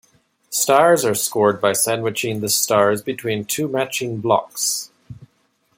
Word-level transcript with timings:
Stars 0.49 1.05
are 1.05 1.13
scored 1.13 1.61
by 1.61 1.73
sandwiching 1.73 2.39
the 2.41 2.49
stars 2.49 3.03
between 3.03 3.45
two 3.45 3.67
matching 3.67 4.19
blocks. 4.19 4.89